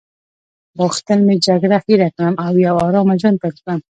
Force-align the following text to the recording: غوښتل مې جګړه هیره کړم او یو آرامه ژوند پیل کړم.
غوښتل 0.79 1.19
مې 1.27 1.35
جګړه 1.45 1.77
هیره 1.85 2.07
کړم 2.15 2.35
او 2.45 2.53
یو 2.65 2.75
آرامه 2.87 3.15
ژوند 3.21 3.37
پیل 3.41 3.55
کړم. 3.63 3.79